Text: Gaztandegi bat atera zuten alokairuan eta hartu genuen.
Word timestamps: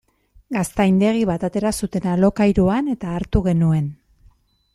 Gaztandegi 0.55 1.21
bat 1.31 1.45
atera 1.49 1.73
zuten 1.83 2.07
alokairuan 2.15 2.91
eta 2.95 3.13
hartu 3.19 3.45
genuen. 3.51 3.93